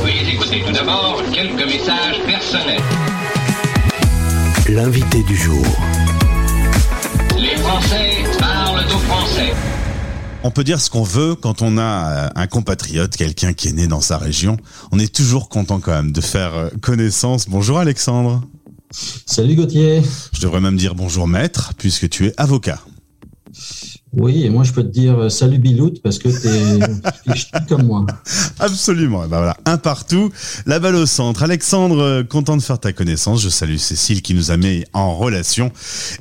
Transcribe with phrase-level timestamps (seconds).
[0.00, 2.80] Veuillez écouter tout d'abord quelques messages personnels.
[4.70, 5.62] L'invité du jour.
[7.38, 9.52] Les Français parlent aux Français.
[10.44, 13.72] On peut dire ce qu'on veut quand on a euh, un compatriote, quelqu'un qui est
[13.72, 14.56] né dans sa région.
[14.92, 17.50] On est toujours content quand même de faire euh, connaissance.
[17.50, 18.42] Bonjour Alexandre.
[19.26, 20.00] Salut Gauthier.
[20.32, 22.80] Je devrais même dire bonjour maître, puisque tu es avocat.
[24.16, 26.80] Oui, et moi je peux te dire euh, salut Bilout parce que t'es
[27.68, 28.06] comme moi.
[28.58, 29.24] Absolument.
[29.24, 30.30] Et ben voilà, un partout.
[30.64, 31.42] La balle au centre.
[31.42, 33.42] Alexandre, euh, content de faire ta connaissance.
[33.42, 35.70] Je salue Cécile qui nous a mis en relation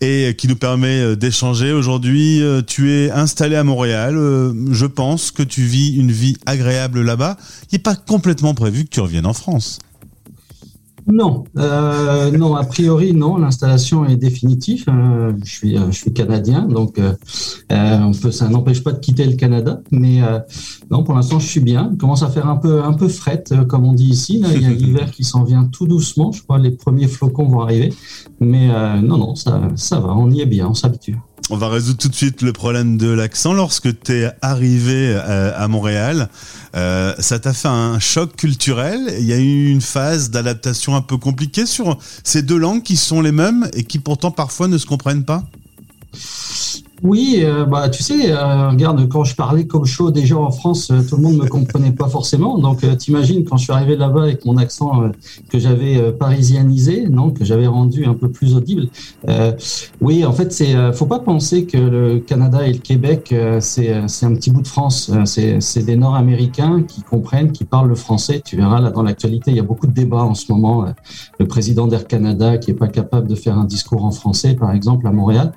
[0.00, 1.72] et qui nous permet euh, d'échanger.
[1.72, 4.16] Aujourd'hui, euh, tu es installé à Montréal.
[4.16, 7.36] Euh, Je pense que tu vis une vie agréable là-bas.
[7.70, 9.78] Il n'est pas complètement prévu que tu reviennes en France.
[11.06, 14.84] Non, euh, non, a priori non, l'installation est définitive.
[14.88, 17.12] Euh, je suis, euh, je suis canadien, donc euh,
[17.70, 20.20] on peut, ça n'empêche pas de quitter le Canada, mais
[20.90, 21.90] non, pour l'instant je suis bien.
[21.92, 24.38] Il commence à faire un peu, un peu fret, comme on dit ici.
[24.38, 24.48] Là.
[24.54, 26.32] Il y a l'hiver qui s'en vient tout doucement.
[26.32, 27.92] Je crois que les premiers flocons vont arriver,
[28.40, 28.68] mais
[29.02, 31.16] non, non, ça, ça va, on y est bien, on s'habitue.
[31.54, 33.52] On va résoudre tout de suite le problème de l'accent.
[33.52, 36.30] Lorsque tu es arrivé euh, à Montréal,
[36.74, 38.98] euh, ça t'a fait un choc culturel.
[39.18, 42.96] Il y a eu une phase d'adaptation un peu compliquée sur ces deux langues qui
[42.96, 45.42] sont les mêmes et qui pourtant parfois ne se comprennent pas?
[47.02, 50.90] Oui, euh, bah tu sais, euh, regarde, quand je parlais comme chaud déjà en France,
[50.92, 52.58] euh, tout le monde me comprenait pas forcément.
[52.58, 55.08] Donc euh, t'imagines quand je suis arrivé là-bas avec mon accent euh,
[55.50, 58.86] que j'avais euh, parisianisé, non, que j'avais rendu un peu plus audible.
[60.00, 64.26] Oui, en fait, c'est, faut pas penser que le Canada et le Québec c'est c'est
[64.26, 65.10] un petit bout de France.
[65.24, 68.42] C'est c'est des Nord-Américains qui comprennent, qui parlent le français.
[68.44, 70.86] Tu verras là dans l'actualité, il y a beaucoup de débats en ce moment.
[71.38, 74.72] Le président d'Air Canada qui est pas capable de faire un discours en français, par
[74.72, 75.52] exemple, à Montréal.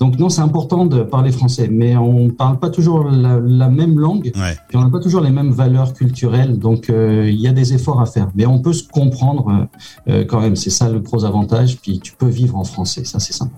[0.00, 3.98] Donc non, c'est important de parler français, mais on parle pas toujours la, la même
[3.98, 4.56] langue, Ouais.
[4.68, 7.74] puis on n'a pas toujours les mêmes valeurs culturelles, donc euh, il y a des
[7.74, 8.28] efforts à faire.
[8.34, 12.00] Mais on peut se comprendre euh, euh, quand même, c'est ça le gros avantage, puis
[12.00, 13.52] tu peux vivre en français, ça c'est simple.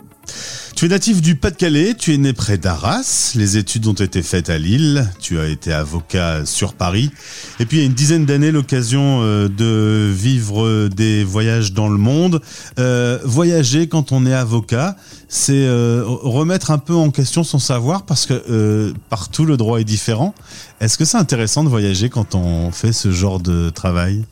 [0.78, 4.49] Tu es natif du Pas-de-Calais, tu es né près d'Arras, les études ont été faites
[4.49, 7.11] à Lille, tu as été avocat sur Paris,
[7.59, 11.88] et puis il y a une dizaine d'années l'occasion euh, de vivre des voyages dans
[11.88, 12.41] le monde.
[12.78, 14.94] Euh, voyager quand on est avocat,
[15.28, 19.84] c'est euh, remettre un peu en question son savoir parce que partout le droit est
[19.84, 20.33] différent.
[20.81, 24.22] Est-ce que c'est intéressant de voyager quand on fait ce genre de travail?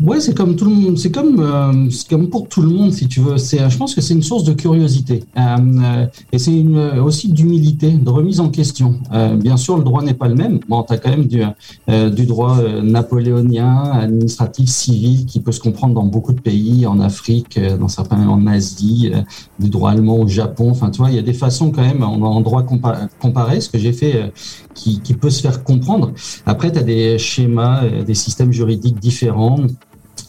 [0.00, 2.92] Ouais, c'est comme tout le monde, c'est comme euh, c'est comme pour tout le monde
[2.92, 3.36] si tu veux.
[3.36, 7.32] C'est, je pense que c'est une source de curiosité euh, euh, et c'est une, aussi
[7.32, 9.00] d'humilité, de remise en question.
[9.12, 10.60] Euh, bien sûr, le droit n'est pas le même.
[10.68, 11.42] Bon, t'as quand même du
[11.90, 16.86] euh, du droit euh, napoléonien, administratif, civil, qui peut se comprendre dans beaucoup de pays,
[16.86, 19.22] en Afrique, euh, dans certains en Asie, euh,
[19.58, 20.70] du droit allemand au Japon.
[20.70, 23.60] Enfin, tu vois, il y a des façons quand même en, en droit compa- comparé,
[23.60, 24.28] ce que j'ai fait, euh,
[24.74, 26.12] qui, qui peut se faire comprendre.
[26.46, 29.58] Après, tu as des schémas, euh, des systèmes juridiques différents.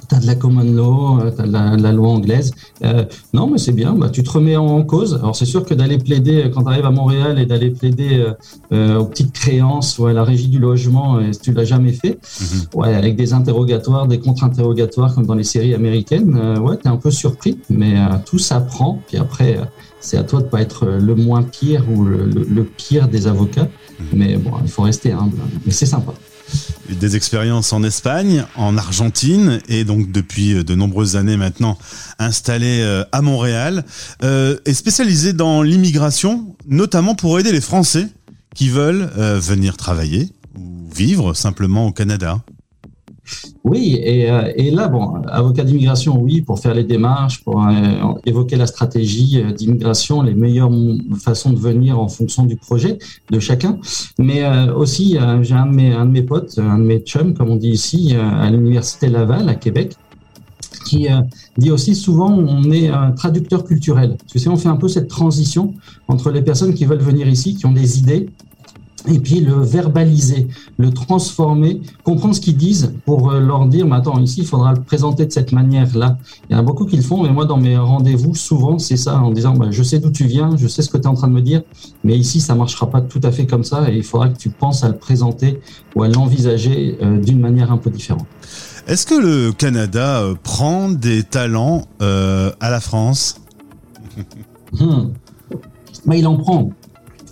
[0.10, 2.52] Tu as de la common law, tu as de la, de la loi anglaise.
[2.84, 5.16] Euh, non, mais c'est bien, bah, tu te remets en cause.
[5.16, 8.18] Alors, c'est sûr que d'aller plaider, euh, quand tu arrives à Montréal et d'aller plaider
[8.20, 8.34] euh,
[8.74, 11.94] euh, aux petites créances ou à la régie du logement, euh, si tu l'as jamais
[11.94, 12.18] fait,
[12.74, 16.92] ouais, avec des interrogatoires, des contre-interrogatoires comme dans les séries américaines, euh, ouais, tu es
[16.92, 19.00] un peu surpris, mais euh, tout s'apprend.
[19.08, 19.66] Puis après, euh,
[20.00, 23.08] c'est à toi de pas être euh, le moins pire ou le, le- le pire
[23.10, 23.68] des avocats.
[24.14, 25.38] Mais bon, il faut rester humble.
[25.66, 26.14] Mais c'est sympa.
[26.90, 31.78] Des expériences en Espagne, en Argentine et donc depuis euh, de nombreuses années maintenant
[32.18, 33.86] installé euh, à Montréal
[34.24, 38.08] euh, et spécialisé dans l'immigration, notamment pour aider les Français
[38.56, 40.28] qui veulent venir travailler
[40.58, 42.42] ou vivre simplement au Canada.
[43.64, 47.72] Oui, et, euh, et là, bon, avocat d'immigration, oui, pour faire les démarches, pour euh,
[48.26, 50.72] évoquer la stratégie euh, d'immigration, les meilleures
[51.20, 52.98] façons de venir en fonction du projet
[53.30, 53.78] de chacun.
[54.18, 57.70] Mais aussi, j'ai un de mes un potes, un de mes chums, comme on dit
[57.70, 59.96] ici, à l'université Laval à Québec,
[60.86, 61.08] qui
[61.58, 64.18] dit aussi souvent on est un traducteur culturel.
[64.28, 65.74] Tu sais, on fait un peu cette transition
[66.08, 68.30] entre les personnes qui veulent venir ici, qui ont des idées,
[69.10, 70.48] et puis le verbaliser,
[70.78, 74.74] le transformer, comprendre ce qu'ils disent pour euh, leur dire, mais attends, ici, il faudra
[74.74, 76.18] le présenter de cette manière-là.
[76.50, 78.98] Il y en a beaucoup qui le font, mais moi, dans mes rendez-vous, souvent, c'est
[78.98, 81.08] ça, en disant, bah, je sais d'où tu viens, je sais ce que tu es
[81.08, 81.62] en train de me dire,
[82.04, 84.50] mais ici, ça marchera pas tout à fait comme ça, et il faudra que tu
[84.50, 85.60] penses à le présenter
[85.96, 88.28] ou à l'envisager euh, d'une manière un peu différente.
[88.88, 93.40] Est-ce que le Canada euh, prend des talents euh, à la France?
[94.72, 95.10] Hmm.
[96.06, 96.72] Mais il en prend.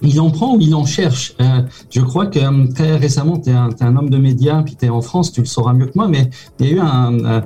[0.02, 1.34] Il en prend ou il en cherche.
[1.42, 4.90] Euh, je crois que euh, très récemment, tu es, un homme de médias, puis tu
[4.90, 6.30] en France, tu le sauras mieux que moi, mais
[6.60, 7.42] il y a eu un, euh,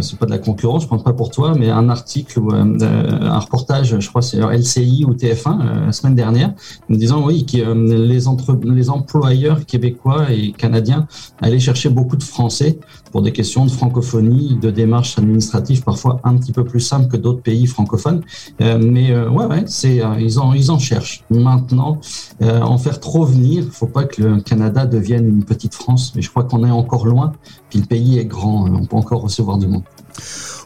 [0.00, 3.38] c'est pas de la concurrence, je pense pas pour toi, mais un article ou un
[3.38, 6.52] reportage, je crois c'est LCI ou TF1 la semaine dernière,
[6.88, 11.06] disant oui que les, entre, les employeurs québécois et canadiens
[11.40, 12.78] allaient chercher beaucoup de Français
[13.12, 17.16] pour des questions de francophonie, de démarches administratives parfois un petit peu plus simples que
[17.16, 18.22] d'autres pays francophones.
[18.60, 21.24] mais ouais, ouais, c'est ils en ils en cherchent.
[21.30, 21.93] Maintenant
[22.42, 23.64] euh, en faire trop venir.
[23.66, 26.70] Il faut pas que le Canada devienne une petite France, mais je crois qu'on est
[26.70, 27.32] encore loin.
[27.70, 29.82] Puis le pays est grand, on peut encore recevoir du monde.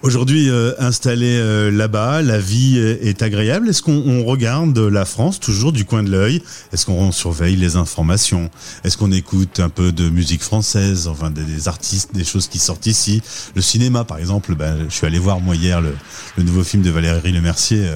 [0.03, 3.69] Aujourd'hui, euh, installé euh, là-bas, la vie est agréable.
[3.69, 6.43] Est-ce qu'on regarde la France toujours du coin de l'œil?
[6.73, 8.51] Est-ce qu'on surveille les informations?
[8.85, 12.87] Est-ce qu'on écoute un peu de musique française, enfin des, artistes, des choses qui sortent
[12.87, 13.23] ici?
[13.57, 15.95] Le cinéma, par exemple, ben, je suis allé voir moi hier le,
[16.37, 17.89] le nouveau film de Valérie Lemercier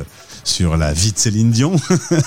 [0.44, 1.76] sur la vie de Céline Dion.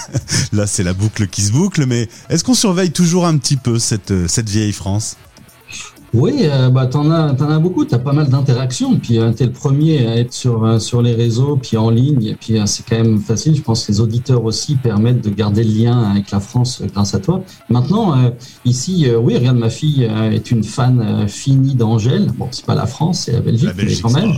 [0.53, 3.79] Là, c'est la boucle qui se boucle, mais est-ce qu'on surveille toujours un petit peu
[3.79, 5.17] cette, cette vieille France?
[6.15, 9.19] Oui, euh, bah, tu en, as, en as beaucoup, tu as pas mal d'interactions, puis
[9.19, 12.23] euh, tu es le premier à être sur, euh, sur les réseaux, puis en ligne,
[12.23, 15.63] et puis c'est quand même facile, je pense que les auditeurs aussi permettent de garder
[15.63, 17.41] le lien avec la France grâce à toi.
[17.69, 18.15] Maintenant,
[18.63, 23.23] ici, oui, regarde, ma fille est une fan finie d'Angèle, bon, c'est pas la France,
[23.25, 24.33] c'est la Belgique, mais quand même.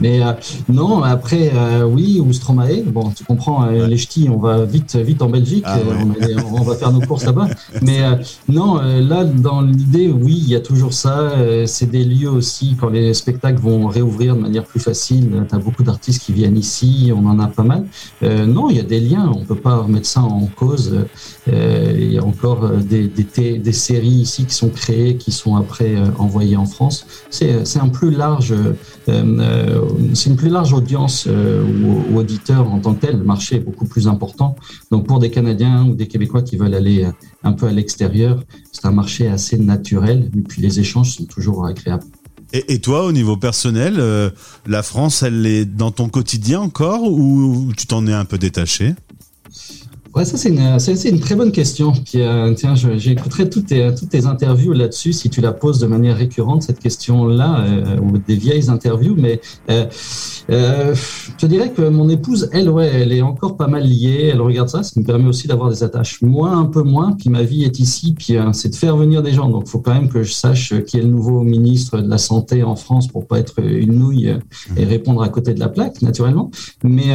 [0.00, 0.20] mais
[0.68, 1.52] non, après,
[1.84, 5.78] oui, ou Stromae, bon, tu comprends, les ch'tis, on va vite, vite en Belgique, ah
[6.00, 7.48] on, on, va faire nos courses là-bas,
[7.82, 8.00] mais
[8.48, 11.30] non, là, dans l'idée, oui, il y a toujours ça.
[11.30, 15.54] Euh, c'est des lieux aussi, quand les spectacles vont réouvrir de manière plus facile, tu
[15.54, 17.86] as beaucoup d'artistes qui viennent ici, on en a pas mal.
[18.22, 21.06] Euh, non, il y a des liens, on peut pas remettre ça en cause.
[21.48, 25.56] Euh, il y a encore des, des, des, séries ici qui sont créées, qui sont
[25.56, 27.06] après envoyées en France.
[27.30, 28.54] C'est un plus large,
[29.06, 33.18] c'est une plus large audience ou, auditeurs en tant que tel.
[33.18, 34.56] Le marché est beaucoup plus important.
[34.90, 37.06] Donc pour des Canadiens ou des Québécois qui veulent aller
[37.42, 38.42] un peu à l'extérieur,
[38.72, 40.30] c'est un marché assez naturel
[40.60, 42.04] les échanges sont toujours agréables.
[42.52, 44.30] Et, toi, au niveau personnel, euh,
[44.66, 48.94] la France, elle est dans ton quotidien encore ou tu t'en es un peu détaché?
[50.16, 51.92] Ouais, ça c'est une, c'est une très bonne question.
[51.92, 55.86] Puis, euh, tiens, j'écouterai toutes tes, toutes tes interviews là-dessus si tu la poses de
[55.86, 59.14] manière récurrente cette question-là euh, ou des vieilles interviews.
[59.14, 59.84] Mais euh,
[60.48, 60.94] euh,
[61.36, 64.30] je dirais que mon épouse, elle, ouais, elle est encore pas mal liée.
[64.32, 66.22] Elle regarde ça, ça me permet aussi d'avoir des attaches.
[66.22, 67.12] Moi, un peu moins.
[67.12, 68.14] Puis ma vie est ici.
[68.16, 69.50] Puis c'est de faire venir des gens.
[69.50, 72.16] Donc, il faut quand même que je sache qui est le nouveau ministre de la
[72.16, 74.34] santé en France pour pas être une nouille
[74.78, 76.50] et répondre à côté de la plaque, naturellement.
[76.82, 77.12] Mais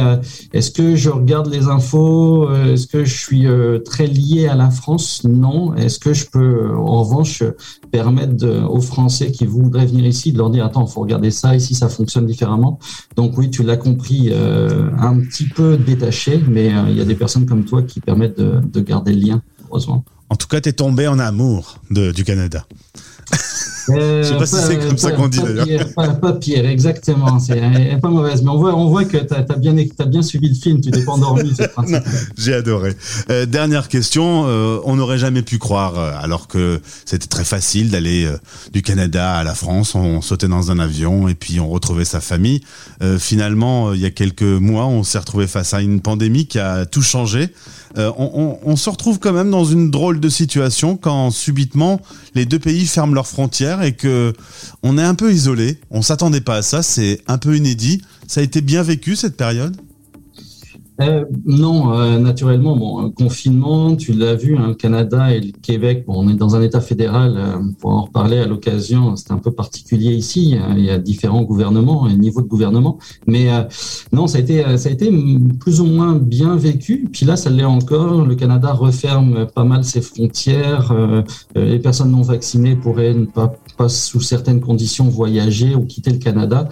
[0.52, 2.46] est-ce que je regarde les infos
[2.92, 5.24] que je suis euh, très lié à la France?
[5.24, 5.74] Non.
[5.74, 7.42] Est-ce que je peux, euh, en revanche,
[7.90, 11.74] permettre aux Français qui voudraient venir ici de leur dire attends, faut regarder ça, ici
[11.74, 12.78] ça fonctionne différemment?
[13.16, 17.14] Donc oui, tu l'as compris, euh, un petit peu détaché, mais il y a des
[17.14, 20.04] personnes comme toi qui permettent de, garder le lien, heureusement.
[20.28, 22.66] En tout cas, tu es tombé en amour du Canada.
[23.88, 25.86] Euh, Je sais pas, si c'est comme ça qu'on dit d'ailleurs.
[26.20, 27.38] Pas, Pierre, exactement.
[27.38, 27.60] C'est
[28.00, 28.42] pas mauvaise.
[28.42, 31.12] Mais on voit, on voit que tu as, bien, suivi le film, tu t'es pas
[31.12, 31.52] endormi.
[32.38, 32.94] J'ai adoré.
[33.30, 34.44] Euh, dernière question.
[34.46, 38.28] Euh, on n'aurait jamais pu croire, alors que c'était très facile d'aller
[38.72, 39.94] du Canada à la France.
[39.94, 42.60] On sautait dans un avion et puis on retrouvait sa famille.
[43.18, 46.86] finalement, il y a quelques mois, on s'est retrouvé face à une pandémie qui a
[46.86, 47.48] tout changé.
[47.96, 52.00] On, on, on se retrouve quand même dans une drôle de situation quand subitement
[52.34, 54.32] les deux pays ferment leurs frontières et que
[54.82, 55.78] on est un peu isolé.
[55.90, 56.82] On s'attendait pas à ça.
[56.82, 58.02] C'est un peu inédit.
[58.26, 59.76] Ça a été bien vécu cette période?
[61.00, 66.14] Euh, non, euh, naturellement, bon, confinement, tu l'as vu, hein, Canada et le Québec, bon,
[66.18, 69.50] on est dans un État fédéral, euh, pour en reparler à l'occasion, c'est un peu
[69.50, 73.48] particulier ici, hein, il y a différents gouvernements et niveaux de gouvernement, mais
[74.12, 75.10] non, ça a, été, ça a été
[75.60, 79.84] plus ou moins bien vécu, puis là, ça l'est encore, le Canada referme pas mal
[79.84, 80.94] ses frontières,
[81.54, 83.52] les personnes non vaccinées pourraient ne pas,
[83.88, 86.68] sous certaines conditions voyager ou quitter le Canada,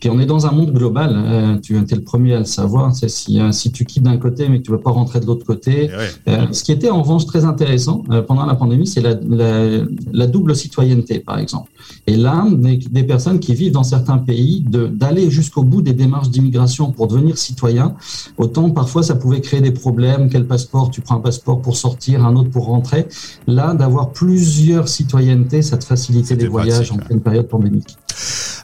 [0.00, 3.40] puis on est dans un monde global, tu es le premier à le savoir, si
[3.52, 5.90] si, tu quittes d'un côté mais que tu ne veux pas rentrer de l'autre côté.
[6.26, 10.26] Eh euh, ce qui était en revanche très intéressant euh, pendant la pandémie, c'est la,
[10.26, 11.70] double citoyenneté, par exemple.
[12.06, 16.92] Et là, des, personnes qui vivent dans certains pays, d'aller jusqu'au bout des démarches d'immigration
[16.92, 17.94] pour devenir citoyen,
[18.38, 20.28] autant parfois ça pouvait créer des problèmes.
[20.30, 20.90] Quel passeport?
[20.90, 23.06] Tu prends un passeport pour sortir, un autre pour rentrer.
[23.46, 27.96] Là, d'avoir plusieurs citoyennetés, ça te facilitait les voyages en pleine période pandémique.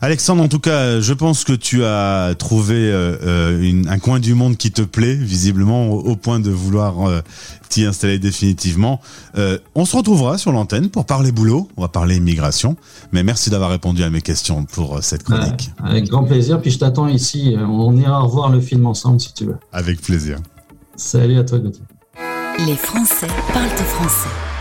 [0.00, 4.56] Alexandre, en tout cas, je pense que tu as trouvé euh, un coin du monde
[4.56, 7.20] qui te plaît, visiblement, au, point de vouloir euh,
[7.68, 9.00] t'y installer définitivement.
[9.36, 12.76] Euh, on se retrouvera sur l'antenne pour parler boulot, on va parler immigration,
[13.12, 15.70] mais merci d'avoir répondu à mes questions pour euh, cette chronique.
[15.82, 19.46] avec grand plaisir, puis je t'attends ici, on ira revoir le film ensemble si tu
[19.46, 19.56] veux.
[19.72, 20.38] Avec plaisir.
[20.96, 21.82] Salut à toi Gauthier.
[22.66, 24.57] Les Français parlent français.